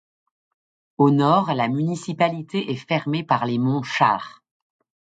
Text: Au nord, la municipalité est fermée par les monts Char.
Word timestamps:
Au 0.97 1.11
nord, 1.11 1.53
la 1.53 1.67
municipalité 1.67 2.71
est 2.71 2.87
fermée 2.89 3.23
par 3.23 3.45
les 3.45 3.59
monts 3.59 3.83
Char. 3.83 4.41